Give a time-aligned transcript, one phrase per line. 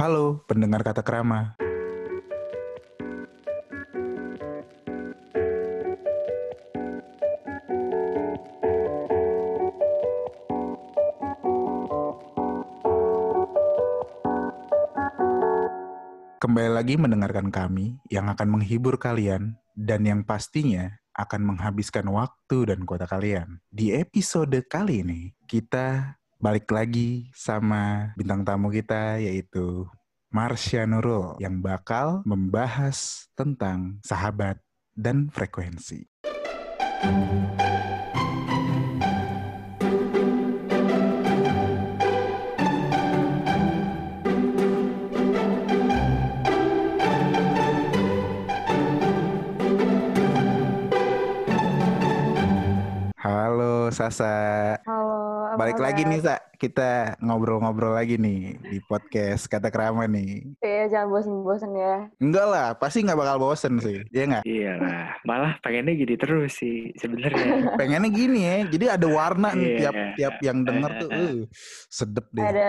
[0.00, 1.60] Halo, pendengar kata kerama.
[16.40, 22.88] Kembali lagi mendengarkan kami yang akan menghibur kalian dan yang pastinya akan menghabiskan waktu dan
[22.88, 23.60] kuota kalian.
[23.68, 29.84] Di episode kali ini, kita balik lagi sama bintang tamu kita yaitu
[30.32, 34.56] Marsha Nurul yang bakal membahas tentang sahabat
[34.96, 36.08] dan frekuensi.
[53.20, 54.80] Halo Sasa.
[54.88, 55.19] Halo,
[55.50, 60.54] apa Balik lagi nih Sa, kita ngobrol-ngobrol lagi nih di podcast Kata Kerama nih.
[60.62, 62.06] Iya, jangan bosen-bosen ya.
[62.22, 64.44] Enggak lah, pasti nggak bakal bosen sih, Iya nggak?
[64.46, 67.42] Iya lah, malah pengennya gini terus sih sebenarnya.
[67.82, 69.78] Pengennya gini ya, jadi ada warna nih Iya.
[69.82, 71.34] tiap-tiap yang denger tuh, uh,
[71.90, 72.46] sedep deh.
[72.46, 72.66] Ada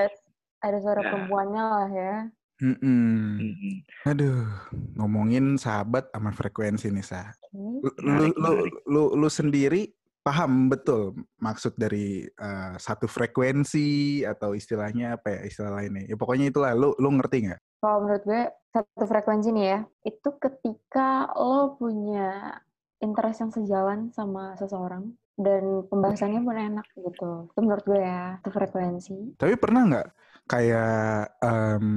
[0.62, 1.10] ada suara Nah.
[1.14, 2.16] perempuannya lah ya.
[2.62, 3.42] Mm-mm.
[3.42, 3.74] Mm-mm.
[4.06, 4.46] Aduh,
[4.94, 7.30] ngomongin sahabat sama frekuensi nih Sa.
[7.54, 8.52] Lu, lu, lu,
[8.86, 9.90] lu, lu sendiri
[10.22, 16.06] paham betul maksud dari uh, satu frekuensi atau istilahnya apa ya istilah lainnya?
[16.06, 17.60] Ya pokoknya itulah, lu lu ngerti nggak?
[17.82, 22.62] Kalau menurut gue satu frekuensi nih ya, itu ketika lo punya
[23.02, 27.50] interest yang sejalan sama seseorang dan pembahasannya pun enak gitu.
[27.50, 29.18] Itu menurut gue ya, satu frekuensi.
[29.42, 30.08] Tapi pernah nggak
[30.46, 31.88] kayak em,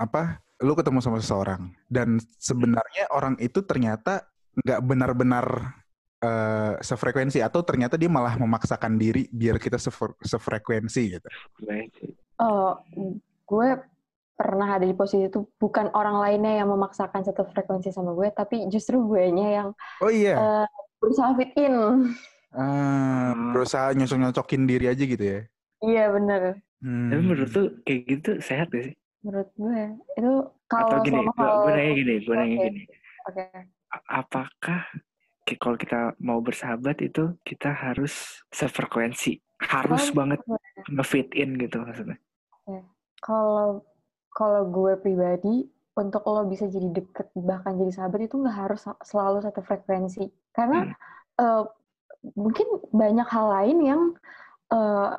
[0.00, 0.40] apa?
[0.64, 4.24] Lu ketemu sama seseorang dan sebenarnya orang itu ternyata
[4.54, 5.46] nggak benar-benar
[6.24, 11.28] eh, sefrekuensi atau ternyata dia malah memaksakan diri biar kita sefre- sefrekuensi gitu.
[12.40, 12.80] Oh,
[13.44, 13.68] gue
[14.34, 18.66] pernah ada di posisi itu bukan orang lainnya yang memaksakan satu frekuensi sama gue, tapi
[18.66, 19.68] justru gue nya yang
[20.02, 20.66] Oh iya, eh,
[20.98, 21.76] berusaha fit in.
[22.54, 25.40] Eh, berusaha nyosok-nyocokin diri aja gitu ya.
[25.84, 26.64] Iya bener.
[26.82, 27.10] Hmm.
[27.12, 28.94] Tapi menurut tuh kayak gitu sehat gak sih?
[29.24, 29.80] menurut gue
[30.20, 30.32] itu
[30.68, 32.64] Atau kalau gini, selama gue, hal gue nanya gini, gue nanya Oke.
[32.68, 32.80] gini.
[33.24, 33.42] oke
[33.88, 34.80] A- Apakah
[35.54, 39.36] kalau kita mau bersahabat itu kita harus sefrekuensi?
[39.60, 40.40] Harus Kalau- banget
[40.88, 42.16] ngefit in gitu maksudnya.
[43.20, 43.80] kalau
[44.32, 49.40] kalau gue pribadi untuk lo bisa jadi deket bahkan jadi sahabat itu nggak harus selalu
[49.40, 50.92] satu frekuensi karena
[51.38, 51.62] eh,
[52.34, 54.02] mungkin banyak hal lain yang
[54.68, 55.10] eh,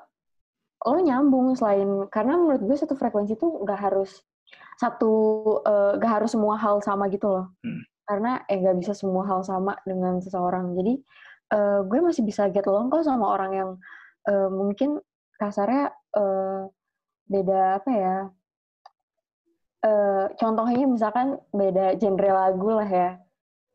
[0.83, 4.21] lo nyambung selain karena menurut gue satu frekuensi itu nggak harus
[4.75, 5.13] satu
[5.63, 7.81] eh, nggak harus semua hal sama gitu loh Hmm.
[8.05, 10.73] Karena eh nggak bisa semua hal sama dengan seseorang.
[10.77, 10.93] Jadi
[11.53, 13.69] eh, gue masih bisa get along kok sama orang yang
[14.29, 15.01] eh, mungkin
[15.37, 16.61] kasarnya eh,
[17.25, 18.17] beda apa ya
[19.85, 23.09] eh contohnya misalkan beda genre lagu lah ya.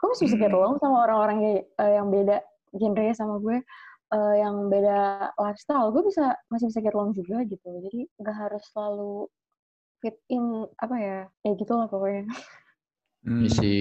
[0.00, 0.58] Gue masih bisa get Hmm.
[0.58, 2.36] along sama orang-orang yang, eh, yang beda
[2.74, 3.58] genrenya sama gue
[4.10, 5.94] eh, yang beda lifestyle.
[5.94, 7.68] Gue bisa masih bisa get along juga gitu.
[7.86, 9.30] Jadi nggak harus selalu
[10.00, 12.24] fit in apa ya ya gitu lah pokoknya
[13.20, 13.44] Hmm.
[13.44, 13.74] Isi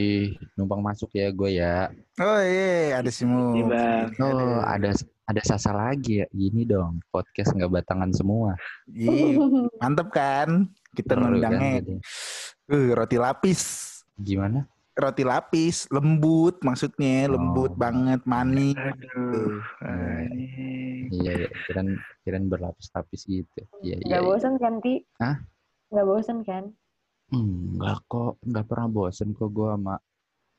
[0.53, 1.87] numpang masuk ya gue ya.
[2.19, 3.55] Oh iya, ada si Mu.
[3.55, 4.07] Iya, Bang.
[4.19, 4.91] Oh ada
[5.23, 6.27] ada sasa lagi ya.
[6.29, 8.59] Gini dong podcast nggak batangan semua.
[8.85, 9.39] Iya,
[9.79, 10.67] mantep kan?
[10.91, 11.95] Kita Seru kan ngundangnya jadi.
[12.67, 13.61] uh, roti lapis.
[14.19, 14.67] Gimana?
[14.91, 17.79] Roti lapis, lembut maksudnya, lembut Oh.
[17.79, 18.75] banget, manis.
[18.75, 21.07] Aduh, Iya.
[21.09, 21.49] Iya ya.
[21.63, 21.89] Kirain
[22.21, 23.61] kirain berlapis-lapis gitu.
[23.79, 24.19] Iya iya.
[24.19, 24.19] iya.
[24.19, 25.39] bosan kan ti Hah?
[25.89, 26.63] nggak bosan kan
[27.31, 28.37] Enggak kok.
[28.41, 29.95] Nggak pernah bosen kok gue sama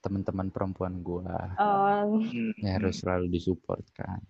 [0.00, 1.26] teman-teman perempuan gue.
[1.56, 2.52] Oh, Hmm.
[2.58, 4.20] Ya harus selalu disupport kan.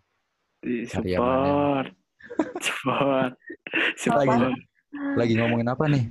[0.60, 1.88] Di Cari yang support.
[2.60, 3.32] support.
[3.96, 4.54] Support.
[5.16, 6.04] Lagi ngomongin apa nih?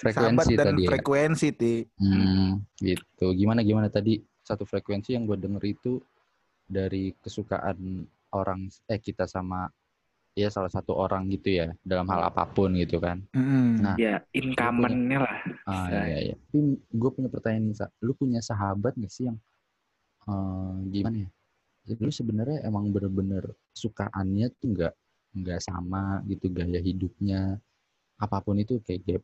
[0.00, 0.88] Sahabat Frekuensi dan tadi ya.
[0.88, 1.74] frekuensi, Ti.
[2.00, 2.50] Hmm,
[2.80, 3.26] gitu.
[3.36, 6.00] Gimana gimana tadi satu frekuensi yang gue denger itu
[6.64, 9.68] dari kesukaan orang eh kita sama
[10.40, 13.20] ya salah satu orang gitu ya dalam hal apa pun gitu kan.
[13.36, 13.84] Mm-mm.
[13.84, 13.94] Nah.
[14.00, 15.38] Ya, income-nya lah.
[15.68, 16.34] Ah iya iya.
[16.40, 17.86] Tapi gue punya pertanyaan nih, Sa.
[18.00, 19.38] Lu punya sahabat gak sih yang
[20.24, 21.30] eh, gimana ya?
[21.92, 23.44] Jadi lu sebenarnya emang bener-bener
[23.76, 24.94] sukaannya tuh nggak
[25.30, 27.54] nggak sama gitu gaya hidupnya
[28.18, 29.22] apa pun itu kayak gap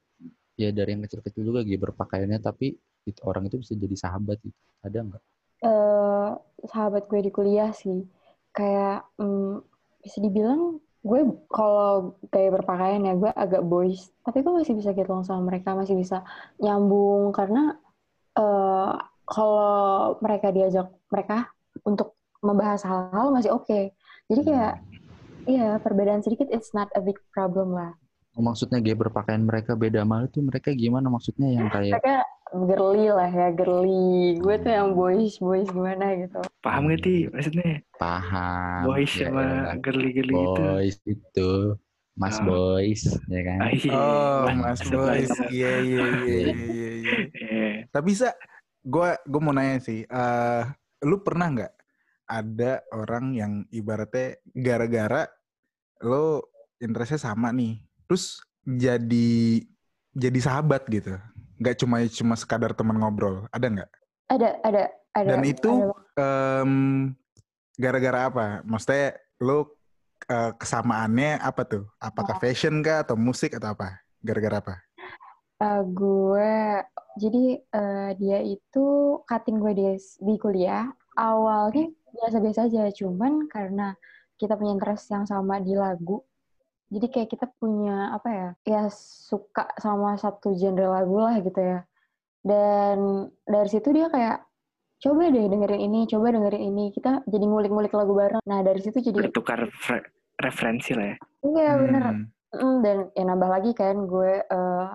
[0.54, 4.58] ya dari yang kecil-kecil juga gaya berpakaiannya tapi itu orang itu bisa jadi sahabat gitu.
[4.84, 5.22] Ada nggak?
[5.56, 6.30] eh
[6.68, 8.04] sahabat gue di kuliah sih
[8.52, 9.64] kayak mm,
[10.04, 14.10] bisa dibilang gue kalau gaya berpakaian ya gue agak boys.
[14.26, 16.26] Tapi gue masih bisa get along sama mereka masih bisa
[16.58, 17.30] nyambung.
[17.30, 17.78] Karena
[18.36, 18.94] eh
[19.26, 21.50] kalau mereka diajak mereka
[21.86, 23.94] untuk membahas hal-hal masih oke.
[24.26, 24.74] Jadi kayak
[25.46, 27.94] iya perbedaan sedikit it's not a big problem lah.
[28.36, 33.06] Maksudnya gaya berpakaian mereka beda sama lu tuh mereka gimana maksudnya yang kayak Mereka girly
[33.08, 34.38] lah ya, girly.
[34.38, 36.40] Gue tuh yang boys, boys gimana gitu.
[36.60, 37.82] Paham gak sih maksudnya?
[37.96, 39.75] paham Boys ya sama elah.
[39.81, 40.60] girly-girly gitu.
[40.60, 41.50] boys itu
[42.12, 42.44] mas Ah.
[42.44, 43.93] boys ya kan Ah, iya.
[43.93, 45.28] Oh, Mas- Boys.
[45.32, 45.48] masuk.
[45.48, 47.12] Iya, iya, iya, iya, iya, iya.
[47.32, 47.69] Iya.
[47.88, 48.37] Tapi bisa,
[48.82, 50.62] gue gue mau nanya sih, eh
[51.02, 51.72] lu pernah nggak
[52.26, 55.25] ada orang yang ibaratnya gara-gara
[56.00, 56.44] lo
[56.76, 59.64] interestnya sama nih, terus jadi
[60.12, 61.16] jadi sahabat gitu,
[61.56, 63.90] nggak cuma cuma sekadar teman ngobrol, ada nggak?
[64.26, 64.82] Ada, ada,
[65.14, 65.28] ada.
[65.36, 65.90] Dan itu
[67.76, 68.46] gara-gara apa?
[68.64, 69.76] Maksudnya lo
[70.28, 71.84] eh, kesamaannya apa tuh?
[72.00, 74.00] Apakah fashion kah atau musik atau apa?
[74.20, 74.74] Gara-gara apa?
[75.56, 76.52] Eh, gue
[77.16, 78.86] jadi eh, dia itu
[79.24, 79.86] cutting gue di,
[80.20, 80.84] di kuliah
[81.16, 83.96] awalnya biasa-biasa aja cuman karena
[84.36, 86.20] kita punya interest yang sama di lagu
[86.86, 91.82] jadi kayak kita punya apa ya ya suka sama satu genre lagu lah gitu ya
[92.40, 92.98] dan
[93.42, 94.46] dari situ dia kayak
[94.96, 99.02] coba deh dengerin ini coba dengerin ini kita jadi ngulik-ngulik lagu bareng nah dari situ
[99.02, 99.66] jadi Bertukar
[100.36, 101.16] referensi lah ya.
[101.44, 102.30] iya bener Hmm.
[102.56, 104.86] Mm, dan ya nambah lagi kan gue eh,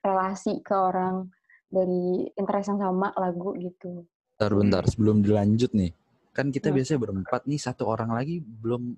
[0.00, 1.28] relasi ke orang
[1.66, 4.06] dari interest yang sama lagu gitu.
[4.34, 5.90] bentar bentar sebelum dilanjut nih
[6.30, 6.78] kan kita Hmm.
[6.78, 8.94] biasanya berempat nih satu orang lagi belum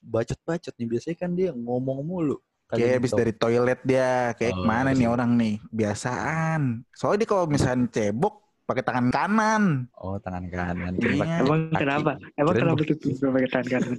[0.00, 2.36] bacot-bacot nih biasanya kan dia ngomong mulu
[2.70, 3.18] Kayak habis gitu.
[3.18, 5.10] dari toilet dia, kayak Oh, ke mana nih iya.
[5.10, 5.58] orang nih?
[5.74, 6.86] Biasaan.
[6.94, 9.62] Soalnya dia kalau misalnya cebok pakai tangan kanan.
[9.98, 11.42] oh tangan kanan Iya.
[11.42, 12.14] Emang kenapa?
[12.38, 13.94] Emang kenapa pakai tuh pakai tangan kanan?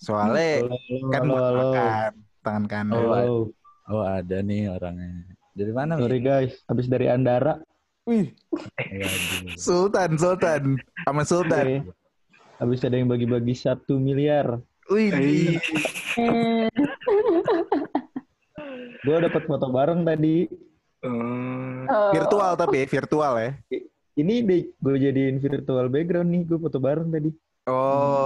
[0.00, 1.58] Soalnya Halo, kan buat halo.
[1.60, 2.10] makan
[2.40, 2.96] tangan kanan.
[2.96, 3.42] Oh,
[3.92, 5.92] oh ada nih orangnya dari mana?
[6.00, 7.60] Sorry guys, habis dari Andara.
[8.08, 8.32] Wih.
[9.56, 11.84] Sultan, Sultan, sama Sultan.
[12.56, 14.60] Habis ada yang bagi-bagi satu miliar.
[14.88, 15.58] Wih, Ih,
[16.16, 16.68] Hmm.
[19.04, 20.48] Gue dapat foto bareng tadi.
[21.04, 22.10] oh, Oh.
[22.10, 23.50] virtual tapi virtual ya.
[24.16, 26.42] Ini deh gue jadiin virtual background nih.
[26.42, 27.30] Gue foto bareng tadi.
[27.66, 28.22] Oh,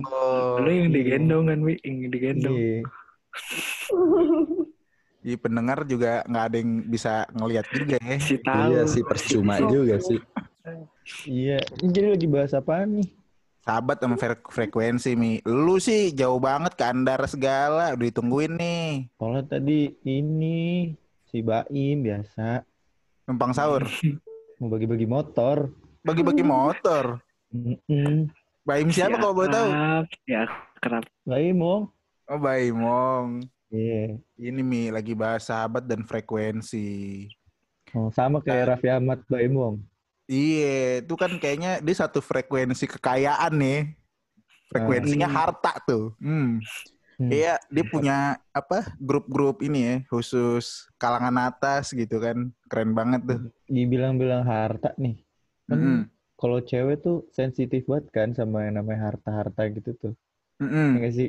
[0.61, 1.75] lu yang digendong kan, Wi?
[1.81, 2.57] Yang digendong.
[2.57, 2.81] Iya.
[5.21, 8.17] di pendengar juga nggak ada yang bisa ngelihat juga ya.
[8.17, 8.69] Si tahu.
[8.73, 10.17] iya sih percuma juga sih
[11.29, 11.61] Iya.
[11.77, 13.05] Ini jadi lagi bahas apa nih?
[13.71, 15.39] Sahabat sama fre- frekuensi mi.
[15.47, 19.07] Lu sih jauh banget ke Andara segala, udah ditungguin nih.
[19.15, 20.91] Soalnya tadi ini
[21.31, 22.67] si Baim biasa
[23.31, 23.87] Numpang sahur,
[24.59, 25.71] mau bagi-bagi motor.
[26.03, 27.23] bagi-bagi motor.
[27.55, 28.27] Mm-mm.
[28.67, 29.71] Baim siapa kalau boleh tahu?
[30.27, 30.51] Ya,
[30.83, 31.07] kenapa?
[31.23, 31.95] Baim mau?
[32.27, 33.47] Oh Baimong.
[33.71, 34.19] Iya.
[34.35, 37.31] Ini Mi lagi bahas sahabat dan frekuensi.
[37.95, 39.77] Oh, sama kayak Raffi Ahmad Baim Wong.
[40.31, 43.79] Iya, itu kan kayaknya dia satu frekuensi kekayaan nih.
[44.71, 45.37] Frekuensinya Hmm.
[45.37, 46.15] harta tuh.
[46.23, 46.63] Hmm.
[47.19, 47.31] Hmm.
[47.31, 48.17] Iya, dia punya
[48.55, 48.95] apa?
[49.03, 52.55] Grup-grup ini ya, khusus kalangan atas gitu kan.
[52.71, 53.41] Keren banget tuh.
[53.67, 55.19] Dibilang-bilang harta nih.
[55.67, 55.99] Kan Mm-mm.
[56.41, 60.13] kalau cewek tuh sensitif banget kan sama yang namanya harta-harta gitu tuh.
[60.63, 60.89] Mm-mm.
[60.95, 61.29] Ya nggak sih?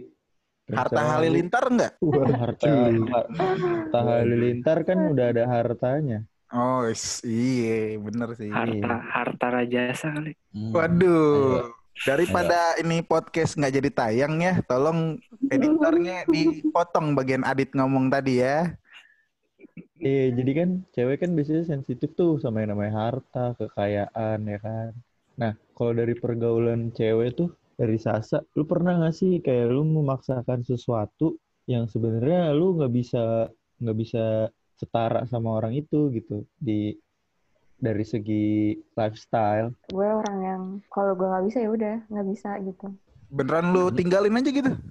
[0.72, 1.92] Harta Halilintar enggak?
[2.00, 2.68] Wah, harta,
[3.42, 6.20] harta halilintar kan udah ada hartanya.
[6.52, 6.84] Oh,
[7.24, 8.52] iya, bener sih.
[8.52, 10.36] Harta, harta rajasa kali.
[10.52, 10.76] Hmm.
[10.76, 11.72] Waduh.
[12.02, 15.16] Daripada ini podcast nggak jadi tayang ya, tolong
[15.48, 18.74] editornya dipotong bagian Adit ngomong tadi ya.
[20.02, 24.92] Iya, jadi kan cewek kan biasanya sensitif tuh sama yang namanya harta, kekayaan ya kan.
[25.38, 30.66] Nah, kalau dari pergaulan cewek tuh dari Sasa, lu pernah nggak sih kayak lu memaksakan
[30.66, 31.38] sesuatu
[31.70, 33.48] yang sebenarnya lu nggak bisa
[33.78, 34.50] nggak bisa
[34.82, 36.98] setara sama orang itu gitu di
[37.82, 39.74] dari segi lifestyle.
[39.90, 42.88] gue orang yang kalau gue nggak bisa ya udah nggak bisa gitu.
[43.30, 44.74] Beneran lu tinggalin aja gitu?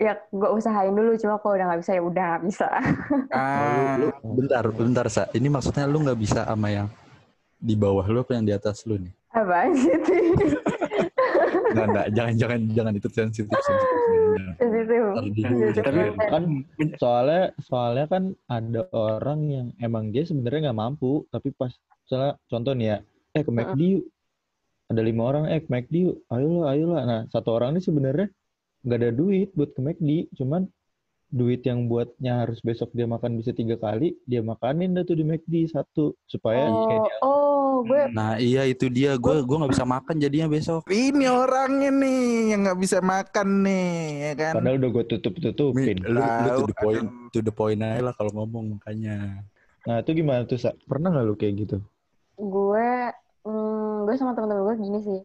[0.00, 2.68] Ya gue usahain dulu cuma kalau udah nggak bisa ya udah nggak bisa.
[3.36, 5.28] Ah, Lu, bentar, bentar, Sa.
[5.36, 6.88] Ini maksudnya lu nggak bisa sama yang
[7.60, 9.12] di bawah lu apa yang di atas lu nih?
[9.36, 9.92] Apaan sih?
[11.70, 12.06] Enggak, enggak.
[12.12, 14.10] Jangan, jangan, jangan itu sensitif, sensitif.
[15.80, 16.12] Tapi-.
[16.18, 16.42] Kan
[16.98, 21.70] soalnya soalnya kan ada orang yang emang dia sebenarnya nggak mampu, tapi pas
[22.04, 22.96] misalnya contoh nih ya,
[23.38, 24.04] eh ke McD yuk.
[24.90, 26.16] Ada lima orang, eh ke McD yuk.
[26.28, 27.02] Ayolah, ayolah.
[27.06, 28.26] Nah, satu orang ini sebenarnya
[28.82, 30.66] nggak ada duit buat ke McD, cuman
[31.30, 35.22] duit yang buatnya harus besok dia makan bisa tiga kali, dia makanin dah tuh di
[35.22, 37.39] McD satu supaya kayak Oh, dia oh,
[37.84, 39.14] gue Nah, iya itu dia.
[39.16, 40.86] Gue gua nggak bisa makan jadinya besok.
[40.90, 44.52] ini orangnya nih yang nggak bisa makan nih, ya kan?
[44.58, 45.96] padahal udah gue tutup Mi, tutupin.
[46.04, 49.44] lu, lu to the point, to the point aja lah kalau ngomong makanya.
[49.88, 50.72] Nah itu gimana tuh Sa?
[50.84, 51.76] Pernah nggak lu kayak gitu?
[52.40, 52.88] gue
[53.44, 55.20] hmm, gue sama teman-teman gue gini sih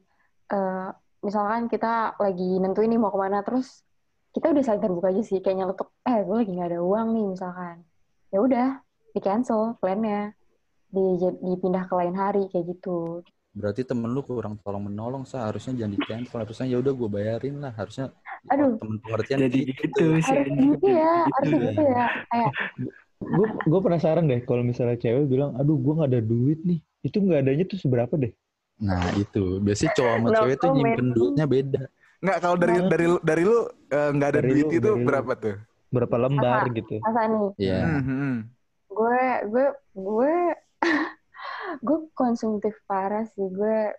[0.46, 0.90] Eh,
[1.26, 3.82] misalkan kita lagi nentuin nih mau ke mana terus
[4.30, 7.26] kita udah saling terbuka aja sih kayak nyeletuk eh gue lagi nggak ada uang nih
[7.34, 7.82] misalkan
[8.30, 8.68] ya udah
[9.10, 10.38] di cancel plannya
[10.96, 11.04] di
[11.44, 13.22] dipindah ke lain hari kayak gitu
[13.56, 17.10] Berarti temen lu kurang tolong menolong sa harusnya jangan di cancel harusnya ya udah gue
[17.10, 18.12] bayarin lah harusnya
[18.52, 18.76] Aduh.
[18.76, 20.40] temen pengertian Jadi gitu sih.
[20.76, 21.64] gitu ya harus Gitu.
[21.64, 22.52] gitu ya kayak
[23.16, 26.80] Gue gue penasaran deh kalau misalnya cewek bilang, aduh gue nggak ada duit nih.
[27.00, 28.36] Itu nggak adanya tuh seberapa deh?
[28.84, 31.84] Nah itu biasanya cowok sama cewek tuh nyimpen duitnya beda.
[32.22, 32.88] Nggak kalau dari Nah.
[32.92, 35.56] dari lu dari lu eh, nggak ada Dari duit lu, itu berapa tuh?
[35.90, 36.96] Berapa lembar gitu?
[37.02, 37.80] masa nih Iya.
[37.82, 38.36] Hmm, hmm.
[38.92, 40.36] gue gue gue
[41.82, 43.92] gue konsumtif parah sih gue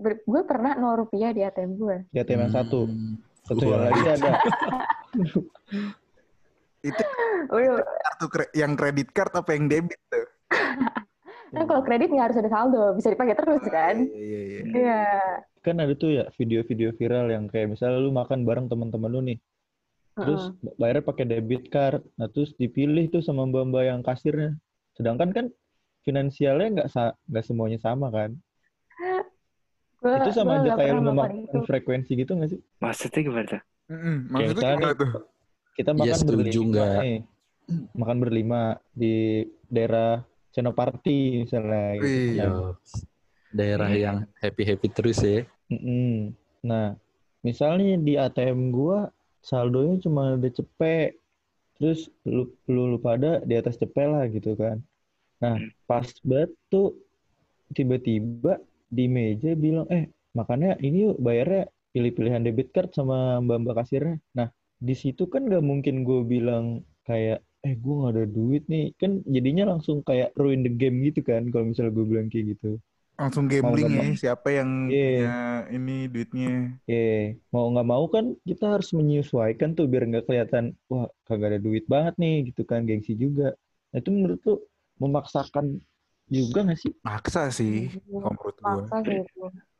[0.00, 2.88] ber- gue pernah nol rupiah di ATM gue Di ATM yang satu.
[2.88, 3.20] Hmm.
[3.44, 4.30] Satu yang lagi ada.
[6.80, 7.02] Itu
[8.00, 10.26] kartu kre- yang kredit card apa yang debit tuh?
[11.54, 14.62] kan kalau kredit nggak harus ada saldo bisa dipakai terus kan Iya, iya, iya.
[14.70, 15.02] iya
[15.66, 19.38] Kan ada tuh ya video-video viral yang kayak misalnya lu makan bareng teman-teman lu nih.
[20.16, 22.00] Terus bayarnya pakai debit card.
[22.16, 24.56] Nah terus dipilih tuh sama mbak-mbak yang kasirnya.
[24.96, 25.46] Sedangkan kan
[26.02, 28.30] finansialnya nggak sa- nggak semuanya sama kan?
[30.00, 32.60] Gua- itu sama aja kayak lu memakan frekuensi gitu nggak sih?
[32.80, 33.62] Maksudnya gimana tuh?
[33.90, 34.16] Mm-mm.
[34.32, 35.10] Maksudnya misalnya gimana nih, tuh?
[35.70, 37.16] Kita Iya, makan setuju berlima nih.
[37.94, 39.14] Makan berlima di
[39.68, 40.10] daerah
[40.50, 41.86] Senoparty misalnya.
[42.00, 42.18] gitu.
[42.34, 42.52] Yo.
[43.50, 45.42] Daerah yang happy happy terus ya.
[45.68, 46.32] Mm-mm.
[46.62, 46.94] Nah,
[47.42, 49.10] misalnya di ATM gua
[49.42, 51.18] saldonya cuma ada cepet.
[51.80, 54.80] Terus lu, lu, lu pada di atas cepet lah gitu kan.
[55.42, 55.56] Nah,
[55.88, 56.86] pas banget tuh
[57.76, 58.58] tiba-tiba
[58.90, 60.04] di meja bilang, eh
[60.38, 61.62] makanya ini yuk bayarnya
[61.94, 64.16] pilih-pilihan debit card sama mbak-mbak kasirnya.
[64.38, 66.64] Nah, di situ kan nggak mungkin gue bilang
[67.08, 68.84] kayak, eh gue nggak ada duit nih.
[69.00, 72.70] Kan jadinya langsung kayak ruin the game gitu kan kalau misalnya gue bilang kayak gitu.
[73.20, 74.98] Langsung gambling ya, siapa yang Iya.
[75.04, 75.34] punya
[75.76, 76.80] ini duitnya.
[76.88, 81.60] Oke, mau nggak mau kan kita harus menyesuaikan tuh biar nggak kelihatan wah kagak ada
[81.66, 83.54] duit banget nih gitu kan gengsi juga.
[83.90, 84.54] Nah, itu menurut lu
[85.00, 85.80] memaksakan
[86.30, 86.92] juga nggak sih?
[87.02, 89.24] Maksa sih, kalau menurut maksa sih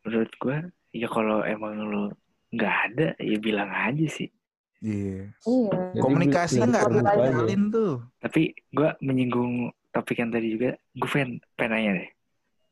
[0.00, 0.58] Menurut gue,
[0.96, 2.04] ya kalau emang lu
[2.50, 4.32] nggak ada, ya bilang aja sih.
[4.80, 5.28] Iya.
[5.44, 8.00] iya Jadi Komunikasi nggak terjalin tuh.
[8.18, 12.10] Tapi gue menyinggung topik yang tadi juga, gue pengen, pengen nanya deh.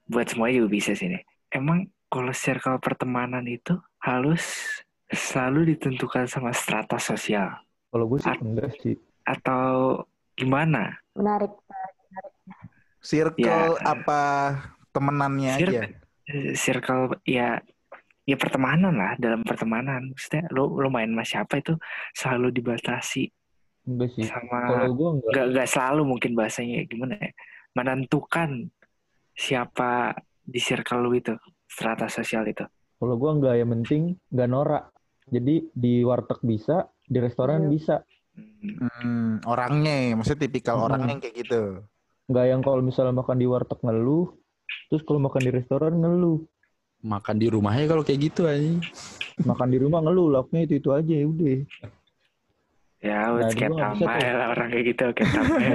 [0.09, 1.23] Buat semuanya juga bisa sih nih.
[1.53, 4.43] Emang kalau circle pertemanan itu harus
[5.13, 7.61] selalu ditentukan sama strata sosial?
[7.93, 8.97] Kalau gue sih At- enggak sih.
[9.29, 10.97] Atau gimana?
[11.13, 11.53] menarik
[12.99, 13.95] Circle Ya.
[13.95, 14.21] apa
[14.91, 15.83] temenannya aja.
[16.55, 17.57] Circle, ya
[18.29, 21.73] ya pertemanan lah dalam pertemanan maksudnya lo lo main sama siapa itu
[22.13, 23.25] selalu dibatasi
[23.89, 24.29] Enggak sih.
[24.29, 25.31] sama Kalau gue enggak.
[25.33, 27.33] nggak nggak selalu mungkin bahasanya gimana ya
[27.73, 28.69] menentukan
[29.33, 30.13] siapa
[30.45, 31.33] di circle lu itu
[31.65, 34.85] strata sosial itu Kalau gue enggak yang penting nggak norak.
[35.25, 37.71] Jadi di warteg bisa, di restoran Iya.
[37.71, 37.97] bisa.
[38.35, 40.87] Hmm, Hmm, orangnya, maksudnya tipikal Hmm.
[40.89, 41.63] orangnya yang kayak gitu.
[42.29, 44.37] Nggak yang kalau misalnya makan di warteg ngeluh,
[44.93, 46.45] terus kalau makan di restoran ngeluh.
[47.01, 48.85] Makan di rumahnya kalau kayak gitu aja.
[49.49, 51.59] Makan di rumah ngeluh, lauknya itu itu aja ya udah.
[52.99, 54.35] ya Nah, wes kayak tambah tuh.
[54.35, 55.59] lah orang kayak gitu kayak tambah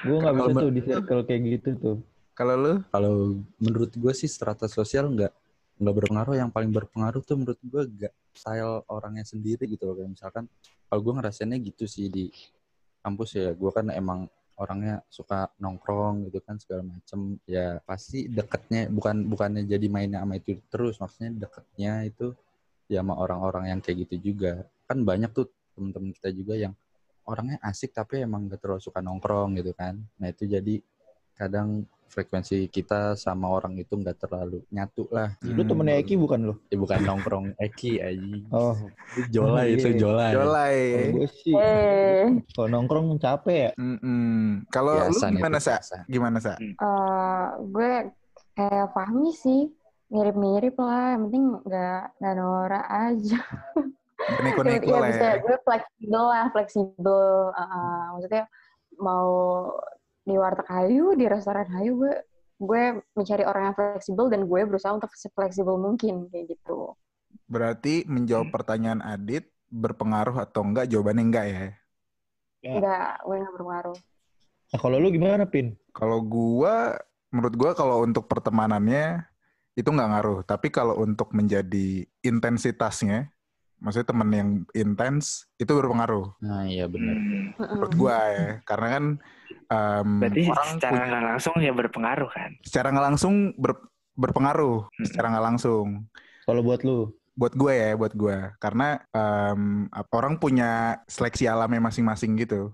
[0.00, 1.96] Gue nggak bisa tuh di circle kayak gitu tuh.
[2.32, 2.74] Kalau lu?
[2.88, 3.12] Kalau
[3.60, 5.32] menurut gue sih strata sosial nggak
[5.82, 6.36] nggak berpengaruh.
[6.38, 9.94] Yang paling berpengaruh tuh menurut gue gak style orangnya sendiri gitu loh.
[9.98, 10.44] Kayak misalkan
[10.88, 12.32] kalau gue ngerasainnya gitu sih di
[13.04, 13.52] kampus ya.
[13.52, 14.30] Gue kan emang
[14.60, 17.40] orangnya suka nongkrong gitu kan segala macem.
[17.48, 22.36] Ya pasti deketnya bukan bukannya jadi mainnya sama itu terus maksudnya deketnya itu
[22.92, 24.68] ya sama orang-orang yang kayak gitu juga.
[24.84, 26.76] Kan banyak tuh temen-temen kita juga yang
[27.24, 29.96] orangnya asik tapi emang gak terlalu suka nongkrong gitu kan.
[30.20, 30.82] Nah itu jadi
[31.38, 35.70] kadang frekuensi kita sama orang itu nggak terlalu nyatu lah Lu Hmm.
[35.70, 36.54] temennya Eki bukan lo?
[36.66, 38.74] ya bukan nongkrong Eki aja Oh,
[39.30, 39.96] Jolai itu Iya.
[39.96, 40.78] Jolai Jolai.
[41.32, 43.70] sih eh kalau nongkrong capek ya.
[43.76, 44.66] Mm-mm.
[44.68, 45.78] Kalau lu gimana, Sa?
[46.04, 46.58] Gimana, Sa?
[46.58, 47.92] eh, gue
[48.52, 49.70] kayak Fahmi sih
[50.08, 53.38] mirip-mirip lah yang penting nggak nggak norak aja
[54.42, 55.34] Neko-neko Iya lah bisa ya.
[55.38, 58.44] gue fleksibel lah fleksibel Uh, uh, maksudnya
[58.98, 59.30] mau
[60.24, 62.14] di warteg hayu di restoran hayu gue
[62.60, 62.82] gue
[63.16, 66.92] mencari orang yang fleksibel dan gue berusaha untuk fleksibel mungkin kayak gitu
[67.50, 70.90] Berarti menjawab pertanyaan Adit berpengaruh atau enggak?
[70.90, 71.58] Jawabannya enggak ya.
[72.60, 72.72] Ya.
[72.78, 73.98] enggak gue nggak berpengaruh
[74.70, 75.74] Nah, kalau lu gimana, Pin?
[75.90, 76.94] Kalau gua,
[77.34, 79.26] menurut gua kalau untuk pertemanannya
[79.74, 80.40] itu nggak ngaruh.
[80.46, 83.34] Tapi kalau untuk menjadi intensitasnya,
[83.80, 86.36] maksudnya temen yang intens itu berpengaruh.
[86.38, 89.04] nah iya benar Hmm, Menurut gua ya, karena kan
[89.66, 94.78] em, berarti orang secara punya- nggak langsung ya berpengaruh kan secara nggak langsung ber- berpengaruh,
[94.86, 95.04] Hmm.
[95.04, 95.86] secara nggak langsung.
[96.44, 97.10] Kalau buat lu?
[97.32, 98.36] buat gue ya, buat gue.
[98.60, 102.68] Karena em, apa- orang punya seleksi alamnya masing-masing gitu.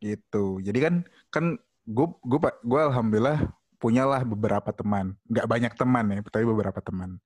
[0.00, 0.64] Gitu.
[0.64, 0.94] Jadi kan
[1.28, 1.44] kan
[1.84, 5.12] gue gue gue alhamdulillah punyalah beberapa teman.
[5.28, 7.20] Nggak banyak teman ya, tapi beberapa teman.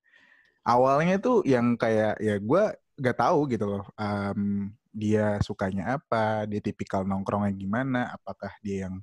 [0.63, 2.63] Awalnya tuh yang kayak ya gue
[2.97, 3.85] nggak tahu gitu loh.
[3.97, 9.01] em, dia sukanya apa, dia tipikal nongkrongnya gimana, apakah dia yang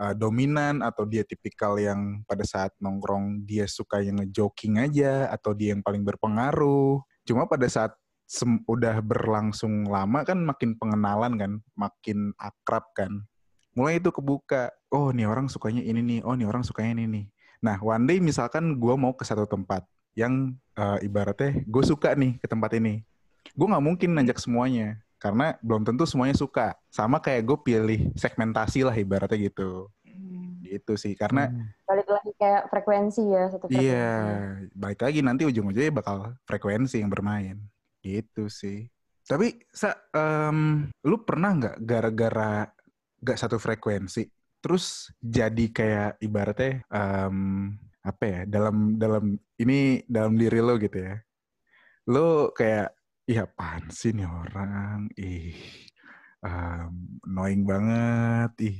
[0.00, 5.56] uh, dominan atau dia tipikal yang pada saat nongkrong dia suka yang ngejoking aja atau
[5.56, 7.00] dia yang paling berpengaruh.
[7.24, 7.92] Cuma pada saat
[8.28, 13.24] sem- udah berlangsung lama kan makin pengenalan kan, makin akrab kan.
[13.76, 17.24] Mulai itu kebuka, oh nih orang sukanya ini nih, oh nih orang sukanya ini nih.
[17.64, 19.84] Nah one day misalkan gue mau ke satu tempat
[20.18, 23.04] yang uh, ibaratnya gue suka nih ke tempat ini.
[23.56, 26.76] Gue nggak mungkin nanjak semuanya karena belum tentu semuanya suka.
[26.88, 29.88] Sama kayak gue pilih segmentasi lah ibaratnya gitu.
[30.60, 31.66] Gitu sih, karena Hmm.
[31.82, 33.90] Balik lagi kayak frekuensi ya satu frekuensi.
[33.90, 34.14] Iya,
[34.70, 37.58] balik lagi nanti ujung-ujungnya bakal frekuensi yang bermain.
[38.00, 38.86] Gitu sih.
[39.26, 42.66] Tapi, Sa, em, lu pernah nggak gara-gara
[43.20, 44.30] nggak satu frekuensi,
[44.62, 51.20] terus jadi kayak ibaratnya em, apa ya dalam dalam ini dalam diri lo gitu ya,
[52.08, 52.96] lo kayak
[53.30, 55.54] iya apaan sih nih orang, ih
[56.42, 56.90] em,
[57.30, 58.76] annoying banget, ih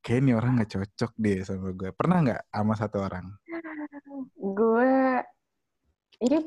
[0.00, 1.90] kayak nih orang nggak cocok deh sama gue.
[1.92, 3.26] Pernah nggak sama satu orang?
[4.40, 5.20] Gue
[6.24, 6.38] ini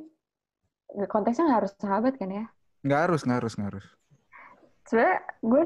[1.06, 2.46] konteksnya nggak harus sahabat kan ya?
[2.82, 3.88] Nggak harus, nggak harus, nggak harus.
[4.90, 5.64] Sebenarnya gue,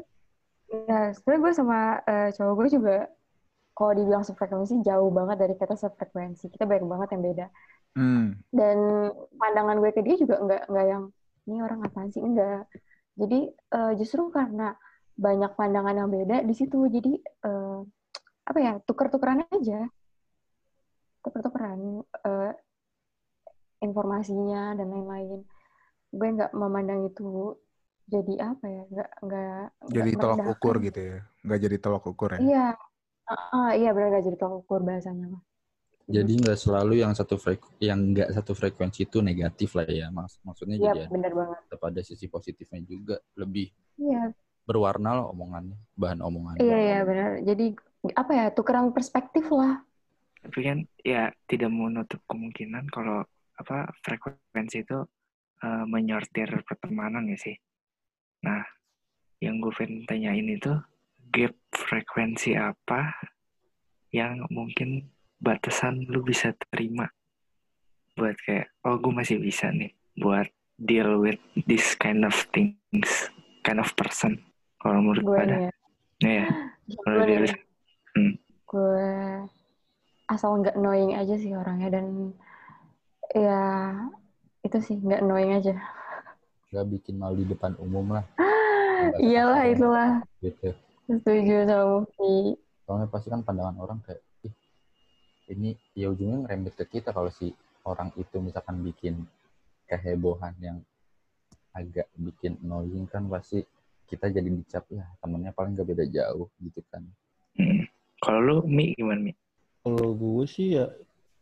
[0.68, 2.96] ya sebenarnya gue sama eh, cowok gue juga
[3.72, 6.52] kalau dibilang sefrekuensi jauh banget dari kata sefrekuensi.
[6.52, 7.46] Kita banyak banget yang beda.
[7.96, 8.36] Hmm.
[8.52, 8.76] Dan
[9.40, 11.04] pandangan gue ke dia juga nggak nggak yang
[11.50, 12.70] ini orang apaan sih enggak.
[13.20, 13.38] Jadi
[13.76, 14.72] eh, justru karena
[15.24, 16.78] banyak pandangan yang beda di situ.
[16.94, 17.12] Jadi
[17.46, 17.76] eh,
[18.50, 19.90] apa ya tuker-tukeran aja,
[21.24, 21.80] tuker-tukeran
[22.28, 22.52] eh,
[23.86, 25.40] informasinya dan lain-lain.
[26.18, 27.56] Gue nggak memandang itu
[28.12, 30.56] jadi apa ya, nggak nggak Jadi tolak merendahkan.
[30.56, 31.18] ukur gitu ya.
[31.44, 32.40] Nggak jadi tolak ukur ya.
[32.46, 32.64] Iya,
[33.30, 35.42] Ah, iya benar nggak jadi tolak ukur bahasanya mah.
[36.10, 40.10] Jadi nggak selalu yang satu freku yang nggak satu frekuensi itu negatif lah ya.
[40.10, 41.58] Mas maksudnya Iya jadi benar banget.
[41.70, 43.70] tetap ada sisi positifnya juga lebih
[44.00, 44.32] Iya,
[44.64, 46.60] berwarna lah omongannya, bahan omongannya.
[46.62, 47.30] iya iya benar.
[47.44, 47.66] Jadi
[48.16, 49.84] apa ya tukeran perspektif lah.
[50.40, 53.22] Tapi kan ya tidak menutup kemungkinan kalau
[53.60, 54.98] apa frekuensi itu
[55.60, 57.56] eh, menyortir pertemanan ya sih.
[58.40, 58.64] Nah,
[59.44, 60.72] yang gue pengen tanyain itu
[61.28, 63.12] gap frekuensi apa
[64.16, 65.06] yang mungkin
[65.40, 67.08] batasan lu bisa terima
[68.14, 70.44] buat kayak oh gue masih bisa nih buat
[70.76, 73.28] deal with this kind of things,
[73.60, 74.40] kind of person.
[74.76, 75.72] Kalau menurut Gue pada, ya.
[76.20, 76.44] ya,
[77.04, 77.56] kalau Gue dia nih,
[78.10, 78.32] Hmm.
[78.66, 79.08] gue
[80.26, 82.34] asal nggak annoying aja sih orangnya dan
[83.30, 83.60] ya
[84.60, 85.76] itu sih nggak annoying aja.
[86.72, 88.24] Nggak bikin malu di depan umum lah.
[89.20, 90.68] Iyalah Bahasa itulah Gitu.
[91.06, 92.34] setuju sama Mufti.
[92.84, 94.20] Soalnya pasti kan pandangan orang kayak,
[95.50, 97.50] ini ya ujungnya ngerembet ke kita kalau si
[97.82, 99.26] orang itu misalkan bikin
[99.90, 100.78] kehebohan yang
[101.74, 103.62] agak bikin annoying kan pasti
[104.06, 107.02] kita jadi dicap ya temennya paling gak beda jauh gitu kan.
[107.58, 107.86] Hmm.
[108.22, 109.32] Kalau lu Mi gimana Mi?
[109.80, 110.86] Kalau gue sih ya,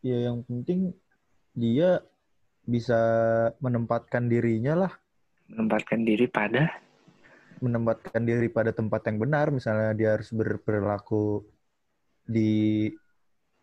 [0.01, 0.93] ya yang penting
[1.53, 1.99] dia
[2.63, 3.01] bisa
[3.59, 4.93] menempatkan dirinya lah,
[5.49, 6.69] Menempatkan diri pada
[7.59, 9.51] menempatkan diri pada tempat yang benar.
[9.51, 11.43] Misalnya dia harus berperilaku
[12.23, 12.87] di,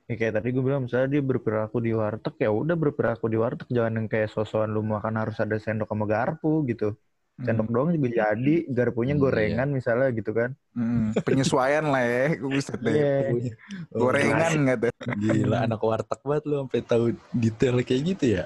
[0.07, 3.69] ya kayak tadi gue bilang, misalnya dia berperilaku di warteg, ya udah berperilaku di warteg,
[3.71, 6.95] jangan yang kayak sosokan lu makan harus ada sendok sama garpu gitu.
[7.37, 10.57] Sendok doang juga jadi, garpunya Hmm, gorengan misalnya gitu kan.
[10.73, 12.25] Hmm, penyesuaian lah ya.
[12.41, 12.97] Buset deh.
[12.97, 13.53] Iya.
[13.93, 14.93] Gorengan nggak tuh?
[15.21, 17.05] Gila anak warteg banget lu sampai tahu
[17.37, 18.45] detail kayak gitu ya.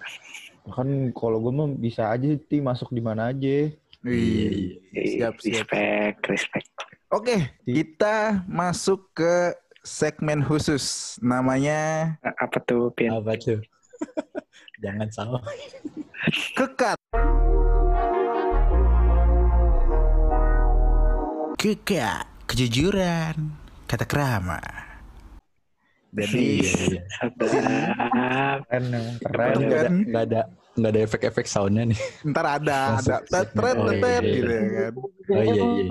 [0.66, 3.70] Kan kalau gue mah bisa aja ti masuk di mana aja.
[4.02, 5.70] Wih, siap, siap.
[5.70, 6.66] respect, respect.
[7.14, 11.16] Oke, kita masuk ke segmen khusus.
[11.20, 13.12] Namanya Apa tuh, Pin?
[13.12, 13.60] Apa tuh?
[14.84, 15.42] Jangan salah.
[16.56, 16.96] Kekat.
[21.60, 23.36] Kekat, kejujuran,
[23.84, 24.56] kata kerama.
[26.10, 27.02] Jadi, Iya, iya.
[27.36, 29.52] Keren emang Kan keren.
[29.60, 29.88] Iya.
[30.08, 30.40] nggak ada
[30.70, 32.00] nggak ada efek-efek soundnya nih.
[32.32, 33.28] ntar ada, ada segmen.
[33.28, 34.32] tetret, Oh, iya, tetret iya.
[34.32, 34.92] gitu ya kan.
[34.96, 35.84] Oh iya iya.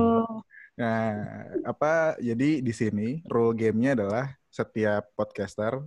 [0.79, 5.83] Nah, apa jadi di sini rule gamenya adalah setiap podcaster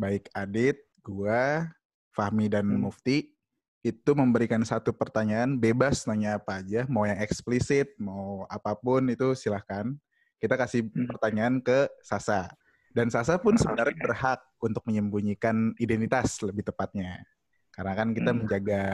[0.00, 1.68] baik Adit, gua,
[2.16, 2.88] Fahmi dan Hmm.
[2.88, 3.36] Mufti
[3.84, 9.36] itu memberikan satu pertanyaan bebas nanya apa aja, mau yang eksplisit, mau apa pun itu
[9.36, 9.92] silahkan.
[10.40, 11.06] Kita kasih Hmm.
[11.06, 12.48] pertanyaan ke Sasa.
[12.96, 14.02] Dan Sasa pun sebenarnya Oke.
[14.08, 17.22] berhak untuk menyembunyikan identitas lebih tepatnya.
[17.76, 18.40] Karena kan kita Hmm.
[18.42, 18.84] menjaga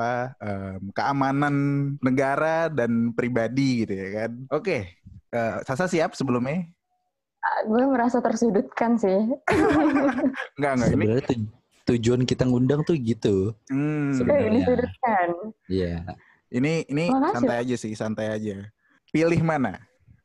[0.00, 1.54] apa em, keamanan
[2.00, 4.30] negara dan pribadi gitu ya kan.
[4.48, 4.96] Oke,
[5.28, 6.64] eh, Sasa siap sebelumnya?
[7.40, 9.28] Ah, gue merasa tersudutkan sih.
[10.56, 11.04] Enggak enggak ini.
[11.04, 11.52] Sebenarnya tu-
[11.92, 13.52] tujuan kita ngundang tuh gitu.
[13.68, 14.56] Hmm, Sebenarnya.
[14.56, 15.28] disudutkan.
[15.68, 15.94] Iya.
[16.50, 17.34] ini ini Makasih.
[17.36, 18.56] santai aja sih, santai aja.
[19.12, 19.78] Pilih mana?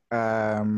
[0.10, 0.72] Em,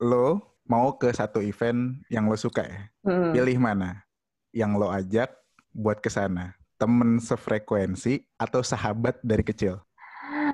[0.00, 2.80] lo mau ke satu event yang lo suka ya?
[3.04, 3.30] Hmm.
[3.30, 4.02] Pilih mana?
[4.50, 5.30] Yang lo ajak
[5.70, 6.57] buat ke sana?
[6.78, 9.82] Temen sefrekuensi atau sahabat dari kecil?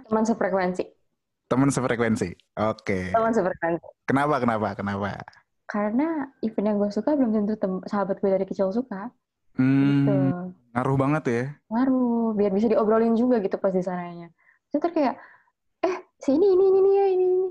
[0.09, 0.85] Teman sefrekuensi.
[1.45, 2.33] Temen sefrekuensi.
[2.65, 3.13] Oke.
[3.13, 3.85] Teman sefrekuensi.
[4.09, 4.41] Kenapa?
[4.41, 4.69] Kenapa?
[4.73, 5.21] Kenapa?
[5.69, 9.13] Karena event yang gue suka belum tentu sahabat gue dari kecil suka.
[9.55, 10.17] Hmm, Gitu.
[10.73, 11.45] ngaruh banget ya.
[11.69, 12.33] Ngaruh.
[12.35, 14.33] Biar bisa diobrolin juga gitu pas di sananya.
[14.73, 15.15] Terus kayak,
[15.85, 17.49] eh si ini, ini, ini, ini, ya, ini, ini.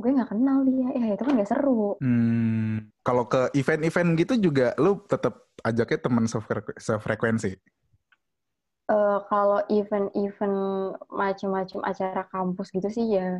[0.00, 0.88] Gue gak kenal dia.
[0.96, 2.00] Ya itu kan gak seru.
[2.00, 7.52] Hmm, kalau ke event-event gitu juga lu tetap ajaknya temen sefre- sefrekuensi.
[8.90, 10.58] Eh, kalau event-event
[11.14, 13.38] macam-macam acara kampus gitu sih ya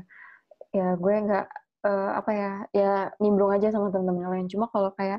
[0.70, 1.46] ya gue nggak
[1.90, 5.18] eh, apa ya ya nimbrung aja sama temen-temen lain cuma kalau kayak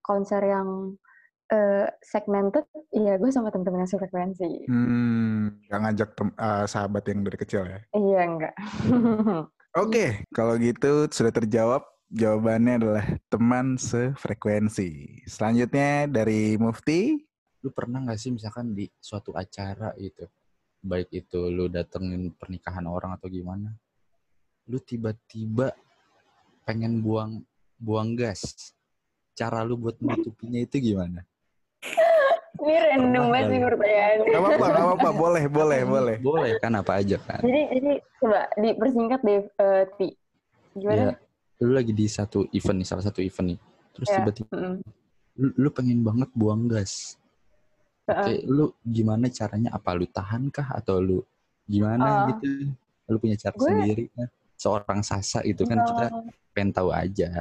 [0.00, 0.96] konser yang
[1.52, 7.20] eh, segmented ya gue sama temen-temen yang sefrekuensi Hmm, gak ngajak tem- eh, sahabat yang
[7.20, 7.80] dari kecil ya.
[7.92, 8.54] iya enggak
[9.78, 11.86] Oke, kalau gitu sudah terjawab.
[12.10, 15.22] Jawabannya adalah teman sefrekuensi.
[15.30, 17.29] Selanjutnya dari Mufti.
[17.60, 20.24] Lu pernah nggak sih misalkan di suatu acara gitu,
[20.80, 23.72] baik itu lu datengin pernikahan orang atau gimana,
[24.68, 25.76] lu tiba-tiba
[26.64, 27.44] pengen buang
[27.76, 28.72] buang gas.
[29.36, 31.24] Cara lu buat menutupinya itu gimana?
[32.60, 33.58] ini random banget kali.
[33.64, 35.10] pertanyaannya Gak apa-apa, gak apa-apa.
[35.16, 36.16] Boleh, boleh, boleh.
[36.20, 37.40] Boleh kan apa aja kan?
[37.40, 40.08] jadi jadi coba dipersingkat deh eh, Ti
[40.76, 41.08] gimana Ya,
[41.64, 43.58] lu lagi di satu event nih, salah satu event nih.
[43.96, 44.16] Terus Ya.
[44.20, 44.74] tiba-tiba Mm-mm.
[45.40, 47.16] lu, lu pengen banget buang gas.
[48.10, 48.38] Oke, Heeh.
[48.44, 49.70] lu gimana caranya?
[49.70, 51.18] Apa lu tahan kah atau lu
[51.64, 52.26] gimana Oh.
[52.32, 52.74] gitu?
[53.06, 54.28] Lu punya cara Gue- sendiri kan?
[54.54, 56.06] Seorang sasa itu kan kita
[56.50, 57.30] pengen tahu aja.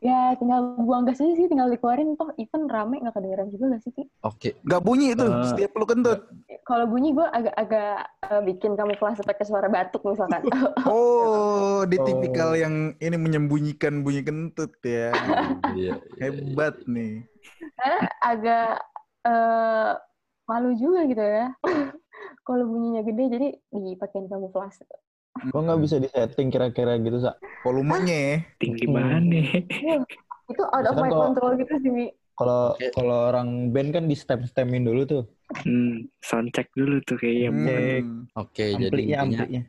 [0.00, 3.82] ya tinggal buang gas aja sih tinggal dikeluarin toh event rame nggak kedengeran juga gak
[3.82, 3.92] sih?
[4.22, 5.44] Oke, Gak bunyi itu Eh.
[5.46, 6.20] setiap lu kentut.
[6.62, 10.40] kalau bunyi gue agak-agak eh, bikin kamu flash pakai suara batuk misalkan
[10.88, 12.06] Oh, dia Oh.
[12.06, 15.12] tipikal yang ini menyembunyikan bunyi kentut ya.
[15.74, 17.24] iya, iya, Hebat nih.
[17.84, 18.68] Karena agak
[19.28, 19.92] eh,
[20.48, 21.52] malu juga gitu ya
[22.48, 24.80] kalau bunyinya gede jadi dipakein kamu flash
[25.34, 27.34] Kok nggak bisa disetting kira-kira gitu, Sa?
[27.66, 28.36] Volumenya ya.
[28.54, 29.46] Tinggi banget nih.
[30.46, 32.06] itu out of my control gitu sih Mi.
[32.38, 35.22] Kalau kalau orang band kan di step stemin dulu tuh.
[35.66, 37.50] Hmm, sound check dulu tuh kayaknya.
[37.50, 38.30] Hmm.
[38.38, 39.62] Oke, jadi Amplinya, intinya amplinya.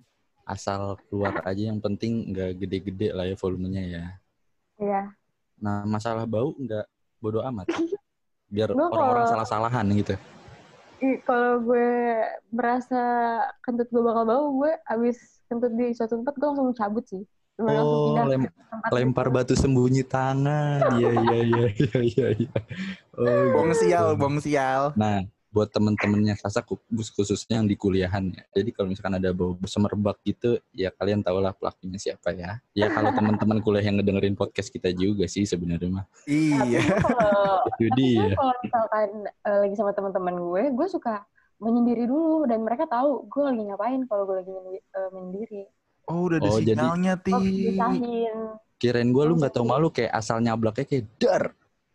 [0.45, 4.06] asal keluar aja yang penting nggak gede-gede lah ya volumenya ya.
[4.78, 5.01] Iya.
[5.65, 6.86] Nah, masalah bau nggak
[7.17, 7.65] bodo amat.
[8.56, 10.15] Biar orang-orang salah-salahan gitu.
[11.28, 11.91] Kalau gue
[12.50, 13.04] merasa
[13.62, 17.22] kentut gue bakal bau gue abis kentut di suatu tempat gue langsung cabut sih
[17.56, 18.54] Gue langsung Oh, pindah lem-
[18.91, 19.36] lempar itu.
[19.36, 20.91] batu sembunyi tangan.
[20.96, 22.52] Iya, iya, iya, iya, iya, iya.
[23.15, 23.88] Oh, Bong gitu.
[23.88, 24.91] sial, bong sial.
[25.00, 25.24] Nah,
[25.56, 28.44] buat temen-temennya Sasa khusus- khususnya yang di kuliahan ya.
[28.52, 32.60] Jadi kalau misalkan ada bau semerbak gitu, ya kalian tahulah pelakunya siapa ya.
[32.76, 36.06] Ya kalau teman-teman kuliah yang ngedengerin podcast kita juga sih sebenarnya mah.
[36.28, 36.84] Iya.
[37.72, 38.28] Itu dia.
[38.28, 41.24] gue kalau misalkan eh, lagi sama teman-teman gue gue suka
[41.56, 45.62] menyendiri dulu dan mereka tahu gue lagi ngapain kalau gue lagi menyendiri, menyendiri.
[46.06, 47.32] Oh, udah ada Oh, jadi- sinyalnya, Ti.
[47.32, 48.60] Oh.
[48.76, 51.44] Kirain gue lu nggak tahu malu kayak asal nyablaknya kayak dar.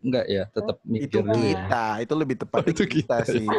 [0.01, 1.45] Enggak ya, tetap Itu mikir dulu ya.
[1.61, 3.29] kita, itu lebih tepat Oh, itu kita kita.
[3.29, 3.45] sih.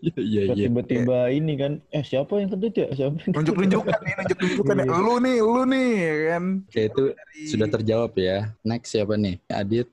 [0.00, 0.66] Iya, iya, Terus iya.
[0.68, 2.86] tiba-tiba ini kan, eh siapa yang kentut ya?
[2.90, 3.36] Siapa yang kentut?
[3.40, 4.84] Nunjuk-nunjukkan nih, nunjuk-nunjukkan ya.
[4.84, 4.96] Iya.
[4.98, 6.44] Lu nih, lu nih, ya kan.
[6.62, 8.38] Oke, itu Dari- sudah terjawab ya.
[8.62, 9.36] Next siapa nih?
[9.48, 9.88] Adit.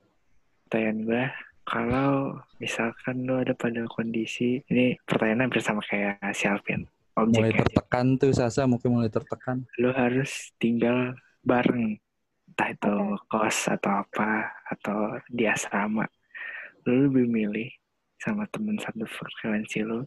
[0.66, 1.24] Pertanyaan gue,
[1.64, 2.12] kalau
[2.58, 6.84] misalkan lo ada pada kondisi, ini pertanyaannya hampir sama kayak si Alvin.
[7.16, 9.64] Mulai Objeknya, tertekan tuh Sasa, mungkin mulai tertekan.
[9.78, 11.96] lo harus tinggal bareng.
[12.48, 12.94] Entah itu
[13.28, 16.04] kos atau apa, atau di asrama.
[16.88, 17.70] Lo lebih milih
[18.18, 20.04] sama temen satu frekuensi lo,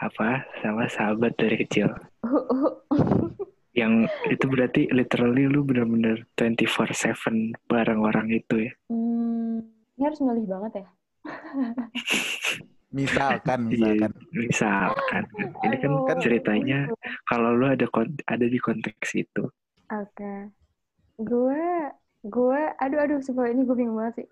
[0.00, 1.90] apa sama sahabat dari kecil.
[3.80, 8.72] Yang itu berarti literally lu bener-bener 24/7 bareng orang itu ya.
[8.90, 9.62] Hmm,
[9.94, 10.88] ini harus milih banget ya.
[12.90, 14.12] Misalkan, Iya, misalkan.
[14.34, 15.22] misalkan.
[15.62, 16.06] Ini kan Aduh.
[16.10, 16.78] kan ceritanya
[17.22, 17.86] kalau lu ada
[18.26, 19.46] ada di konteks itu.
[19.94, 20.50] Oke.
[21.22, 21.62] Gue,
[22.22, 24.28] gue, aduh, aduh, supaya ini gue bingung banget sih.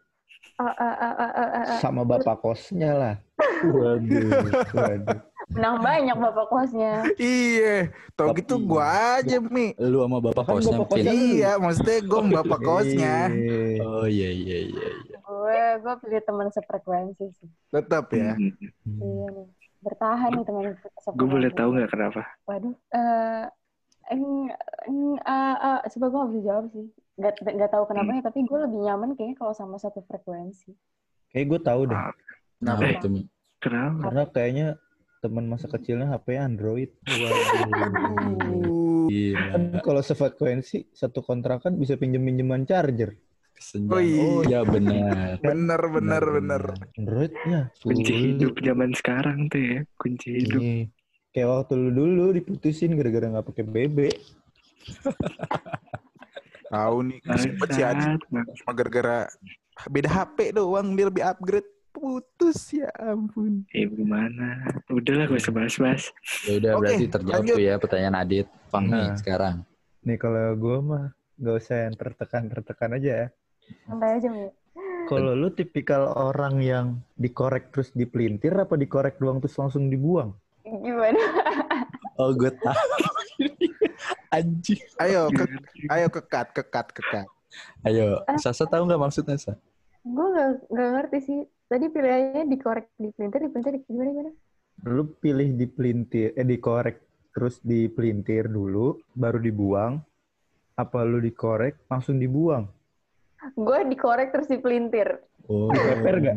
[0.59, 1.79] Eh, eh, eh, eh, eh, eh, eh.
[1.79, 3.15] Sama bapak kosnya lah.
[3.63, 4.29] Waduh,
[4.75, 5.19] waduh.
[5.49, 6.93] Menang banyak bapak kosnya.
[7.17, 9.73] Iya, tau gitu gua aja, Mi.
[9.79, 13.15] Lu sama bapak Kan kosnya bapak kosnya- Iya, maksudnya gua sama bapak kosnya.
[13.33, 14.89] Eh, Oh iya iya iya.
[14.99, 15.19] iya.
[15.29, 17.49] gue gue pilih teman sefrekuensi sih.
[17.71, 18.35] Tetap ya.
[18.35, 18.99] Hmm.
[18.99, 19.47] Iya nih.
[19.81, 21.17] Bertahan nih teman sefrekuensi.
[21.17, 22.23] Gue boleh tahu nggak kenapa?
[22.45, 22.75] Waduh.
[22.91, 23.45] Eh,
[24.11, 24.25] eng,
[24.87, 26.87] eng, ah, ah, coba gue gak bisa jawab sih.
[27.19, 30.71] Gak, gak tahu kenapa ya, tapi gue lebih nyaman kayaknya kalau sama satu frekuensi.
[31.29, 31.99] Kayak gue tahu deh.
[31.99, 32.15] Ah,
[32.59, 32.95] Kenapa Eh.
[32.95, 33.07] itu?
[33.59, 33.99] Kenapa?
[34.07, 34.67] Karena kayaknya
[35.19, 36.91] teman masa kecilnya HP Android.
[39.35, 43.19] Kan kalau sefrekuensi satu kontrakan bisa pinjem-pinjeman charger.
[43.51, 43.91] Kesenjangan.
[43.91, 44.23] Oh, iya.
[44.23, 45.35] Oh iya benar.
[45.43, 46.63] bener bener bener.
[46.95, 47.67] Android ya.
[47.83, 49.81] Kunci hidup zaman sekarang tuh ya.
[49.99, 50.63] Kunci hidup.
[50.63, 50.87] Iya.
[51.29, 53.99] Kayak waktu lu dulu diputusin gara-gara nggak pakai BB.
[56.69, 58.05] Tahu nih sempet si Adi
[58.55, 59.25] cuma gara-gara
[59.87, 63.65] beda HP doang dia lebih upgrade putus ya ampun.
[63.71, 64.69] Eh gimana?
[64.87, 66.13] Udahlah gue sebahas-bahas.
[66.45, 67.57] Ya udah Oke, berarti terjawab lanjut.
[67.57, 68.47] tuh ya pertanyaan Adit.
[68.69, 69.17] Fahmi Nah.
[69.17, 69.57] sekarang.
[70.03, 71.05] Nih kalau gue mah
[71.35, 73.27] nggak usah yang tertekan-tertekan aja ya.
[73.83, 74.47] Santai aja, Mi.
[75.07, 80.37] Kalau lu tipikal orang yang dikorek terus dipelintir apa dikorek doang terus langsung dibuang?
[80.63, 81.17] Gimana?
[82.15, 82.77] Oh gue tahu.
[84.29, 84.81] Anjing.
[85.01, 85.45] Ayo ke,
[85.89, 87.29] ayo kekat kekat kekat.
[87.85, 89.57] Ayo, Sasa tahu nggak maksudnya Sa?
[90.09, 91.41] gue gak, gak ngerti sih.
[91.69, 94.33] Tadi pilihannya dikorek, dipelintir, dipelintir, gimana, gimana?
[94.89, 96.97] Lu pilih dipelintir, eh dikorek
[97.37, 100.01] terus dipelintir dulu, baru dibuang.
[100.79, 102.65] Apa lu dikorek langsung dibuang?
[103.53, 105.21] Gue dikorek terus dipelintir.
[105.45, 105.69] Oh.
[105.69, 106.37] Dipeper nggak?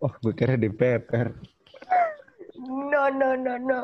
[0.00, 1.36] Oh, gue kira dipeper.
[2.56, 3.82] No, no, no, no.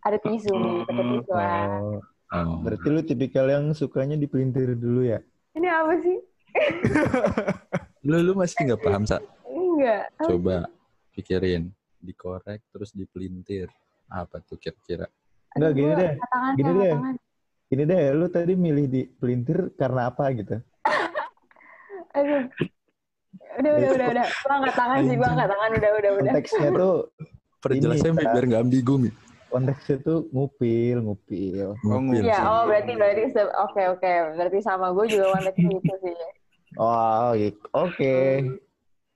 [0.00, 0.72] Ada tisu, Mi.
[0.82, 1.66] Pakai tisu lah.
[1.78, 2.62] Oh, Oh.
[2.62, 5.18] berarti lu tipikal yang sukanya dipelintir dulu ya?
[5.50, 6.14] Ini apa sih?
[8.06, 9.18] Lu lu masih nggak paham Sa?
[9.44, 10.14] Enggak.
[10.16, 10.70] Coba
[11.12, 11.68] pikirin.
[11.98, 13.66] Dikorek terus dipelintir.
[14.06, 15.10] Apa tuh kira-kira?
[15.52, 16.12] Enggak, gini deh.
[16.22, 16.94] tangan, Gini deh.
[16.94, 17.14] tangan.
[17.68, 20.56] Ini deh, lu tadi milih dipelintir karena apa gitu?
[22.16, 22.42] Aduh.
[23.52, 24.26] Udah, udah, udah, udah.
[24.40, 25.70] Gua angkat tangan sih, gua angkat tangan.
[25.72, 26.22] Udah, udah, udah.
[26.30, 26.96] Konteksnya tuh,
[27.58, 28.32] Perjelasannya Sa.
[28.32, 29.10] biar nggak ambigu Mi.
[29.50, 31.74] Konteksnya tuh ngupil, ngupil.
[31.82, 34.12] Ngupil Iya, oh berarti, berarti, oke, oke.
[34.38, 36.14] Berarti sama gue juga konteksnya gitu sih.
[36.78, 37.50] Oh, iya.
[37.74, 38.16] oke.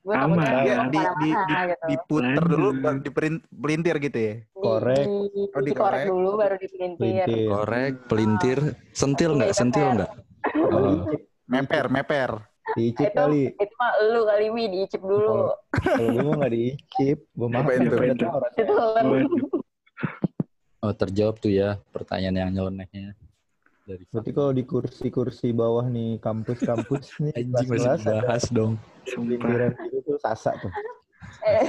[0.05, 0.45] Gue Sama.
[0.45, 1.85] dia di, di, di, gitu.
[1.89, 4.35] diputer dulu baru dipelintir gitu ya.
[4.37, 5.01] Di- korek.
[5.01, 6.05] di- Oh, dikorek dikorek.
[6.13, 7.01] dulu baru dipelintir.
[7.01, 7.47] Pelintir.
[7.49, 8.59] Korek, pelintir,
[8.93, 9.57] sentil nggak?
[9.57, 10.13] Sentil nggak?
[10.61, 11.09] Oh.
[11.49, 12.31] Meper, meper.
[12.75, 13.43] Diicip Itu, kali.
[13.55, 15.29] itu mah lu kali Mi, diicip dulu.
[15.31, 15.53] Oh.
[15.73, 17.65] Kalau gue mau nggak diicip, gue makan.
[17.65, 17.97] Apa itu?
[18.61, 19.64] Itu.
[20.05, 20.27] Itu.
[20.85, 23.17] Oh terjawab tuh ya pertanyaan yang nyelenehnya
[23.85, 28.73] dari Berarti kalau di kursi-kursi bawah nih, kampus-kampus nih, anjing masih dibahas dong.
[29.05, 30.73] Pelintiran gitu tuh sasa tuh.
[31.45, 31.65] Eh,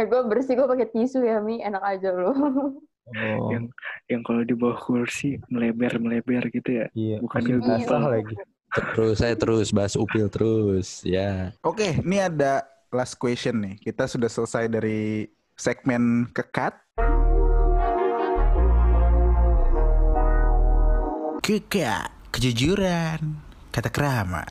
[0.00, 2.32] eh gue bersih, gue pakai tisu ya Mi, enak aja lu.
[3.08, 3.72] Oh, Yang
[4.12, 6.86] yang kalau di bawah kursi melebar-melebar gitu ya.
[6.92, 7.16] iya.
[7.20, 8.36] bukan basah lagi.
[8.68, 11.56] Terus saya terus bahas upil terus ya.
[11.64, 13.80] Oke, ini ada last question nih.
[13.80, 15.24] Kita sudah selesai dari
[15.58, 16.70] segmen kekat.
[21.42, 23.18] Kekat, kejujuran,
[23.74, 24.46] kata kerama.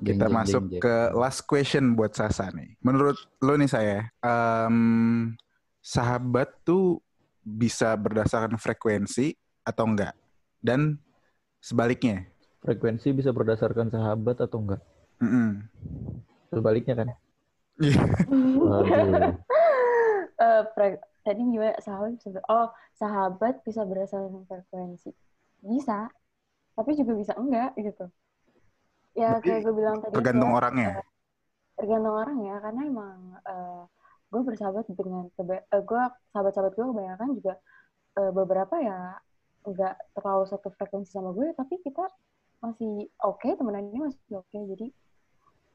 [0.00, 0.82] Kita jeng, masuk jeng, jeng.
[0.88, 2.80] ke last question buat Sasa nih.
[2.80, 5.36] Menurut lo nih saya, em,
[5.84, 7.04] sahabat tuh
[7.44, 9.36] bisa berdasarkan frekuensi
[9.68, 10.16] atau enggak?
[10.64, 10.96] Dan
[11.60, 12.24] sebaliknya.
[12.64, 14.80] Frekuensi bisa berdasarkan sahabat atau enggak?
[15.20, 15.68] Mm-mm.
[16.48, 17.08] Sebaliknya kan?
[18.56, 19.36] Waduh.
[20.40, 20.62] Eh,
[21.26, 21.76] tadi gimana?
[21.84, 25.10] Sahabat bisa ber- oh sahabat bisa berdasarkan frekuensi.
[25.60, 26.08] Bisa
[26.76, 28.08] tapi juga bisa enggak gitu.
[29.12, 30.90] Ya Berarti kayak gue bilang tadi Tergantung ya, orangnya.
[31.76, 33.18] tergantung orang ya karena emang
[34.30, 37.54] gue bersahabat dengan keba- eh, gue sahabat-sahabat gue kebanyakan juga
[38.20, 38.98] eh, beberapa ya
[39.68, 42.04] enggak terlalu satu frekuensi sama gue tapi kita
[42.64, 44.56] masih oke temenannya masih oke.
[44.56, 44.86] Jadi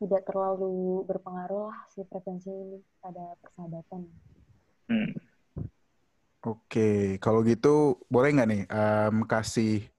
[0.02, 4.02] tidak terlalu berpengaruh lah si frekuensi ini pada persahabatan
[4.86, 5.12] Hmm.
[6.46, 9.90] Oke, kalau gitu boleh nggak nih em, kasih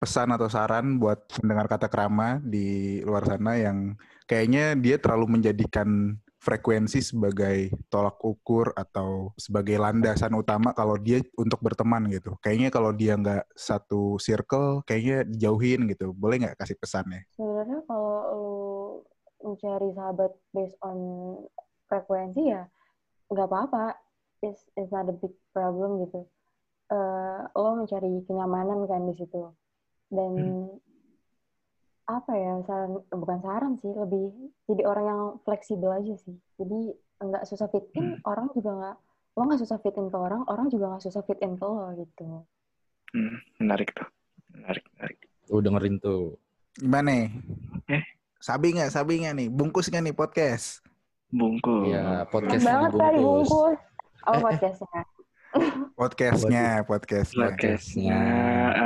[0.00, 6.16] pesan atau saran buat mendengar kata kerama di luar sana yang kayaknya dia terlalu menjadikan
[6.38, 12.38] frekuensi sebagai tolak ukur atau sebagai landasan utama kalau dia untuk berteman gitu.
[12.38, 16.14] Kayaknya kalau dia nggak satu circle, kayaknya dijauhin gitu.
[16.14, 17.26] Boleh nggak kasih pesannya?
[17.34, 18.56] sebenarnya kalau lu
[19.38, 20.98] mencari sahabat based on
[21.86, 22.66] frekuensi ya
[23.28, 23.96] nggak apa-apa
[24.44, 26.26] it's, it's not a big problem gitu
[26.88, 29.52] Eh, lo mencari kenyamanan kan di situ
[30.08, 30.32] dan
[32.08, 34.32] apa ya saran bukan saran sih lebih
[34.64, 38.96] jadi orang yang fleksibel aja sih jadi nggak susah fit in orang juga nggak
[39.36, 41.92] lo nggak susah fit in ke orang orang juga nggak susah fit in ke lo
[42.00, 42.48] gitu
[43.08, 44.04] Hmm, menarik tuh.
[44.52, 45.18] Menarik, menarik.
[45.48, 46.36] Tuh dengerin tuh.
[46.76, 47.08] Gimana?
[47.08, 47.24] nih?
[47.88, 48.04] Eh,
[48.36, 48.92] Sabi nggak?
[48.92, 49.48] Sabi nggak nih?
[49.48, 50.84] Bungkus nggak nih podcast?
[51.28, 51.86] Bungkus.
[51.86, 53.48] Iya, Keren podcast banget kali dibungkus.
[53.48, 53.78] bungkus.
[54.18, 55.02] Oh, Eh, podcastnya.
[55.94, 57.46] Podcastnya, podcastnya.
[57.48, 58.20] Podcastnya,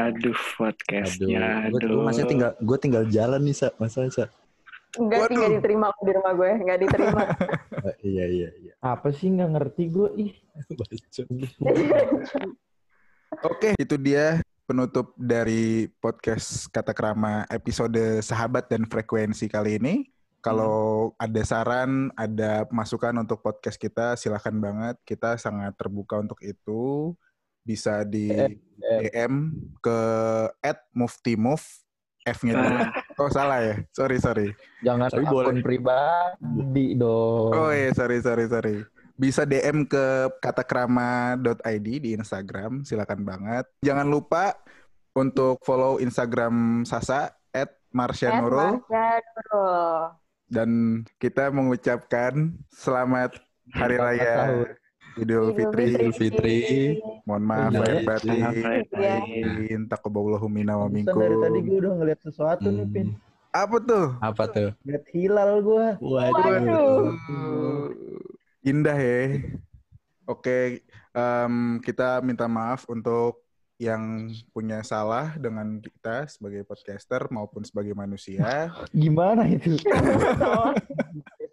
[0.06, 2.06] aduh podcastnya, Aduh, gue aduh.
[2.06, 4.30] masih tinggal gue tinggal jalan nih sa, masa sa.
[4.94, 5.34] Enggak sih, Waduh.
[5.34, 6.50] nggak diterima di rumah gue.
[6.62, 7.22] Nggak diterima.
[7.82, 8.72] Eh, iya iya iya.
[8.78, 10.08] Apa sih nggak ngerti gue?
[10.22, 10.32] Ih.
[10.78, 11.26] Bacot.
[13.50, 20.06] Oke, itu dia penutup dari podcast Kata Krama episode Sahabat dan Frekuensi kali ini.
[20.42, 24.98] Kalau ada saran, ada masukan untuk podcast kita, silahkan banget.
[25.06, 27.14] Kita sangat terbuka untuk itu.
[27.62, 28.26] Bisa di
[28.82, 29.98] DM ke
[30.90, 31.62] @muftimove
[32.26, 32.54] F-nya.
[32.58, 32.90] Ah,
[33.22, 34.48] Oh salah ya, sorry sorry.
[34.82, 35.62] Jangan Tapi akun boleh.
[35.62, 37.54] pribadi dong.
[37.54, 38.82] Oh iya, sorry sorry sorry.
[39.14, 43.68] Bisa DM ke katakrama.id di Instagram, silakan banget.
[43.84, 44.58] Jangan lupa
[45.14, 48.80] untuk follow Instagram Sasa at Marsha Nurul.
[50.52, 53.40] Dan kita mengucapkan selamat
[53.72, 54.36] Hari Selamat Raya.
[55.16, 55.84] Idul Fitri.
[55.96, 56.56] Idul Fitri.
[57.24, 58.52] Mohon maaf lahir batin.
[58.92, 59.16] Ya.
[59.88, 61.68] Taqabbalallahu minna wa Pantesan dari tadi minkum.
[61.72, 63.06] gue udah ngeliat sesuatu nih, Pin.
[63.16, 63.20] Hmm,
[63.52, 64.06] Apa tuh?
[64.20, 64.70] apa tuh?
[64.84, 65.86] Lihat hilal gue.
[66.04, 67.16] Waduh.
[68.60, 69.40] Indah ya.
[70.28, 73.40] Oke, em, kita minta maaf untuk
[73.82, 78.70] yang punya salah dengan kita sebagai podcaster maupun sebagai manusia.
[78.94, 79.74] Gimana itu?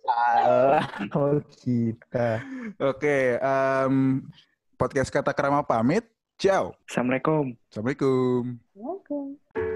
[0.06, 2.46] Salah kalau kita.
[2.78, 4.22] Oke, em,
[4.78, 6.06] podcast kata kerama pamit.
[6.40, 6.78] Ciao.
[6.88, 7.58] Assalamualaikum.
[7.68, 8.56] Assalamualaikum.
[8.78, 9.69] Ya.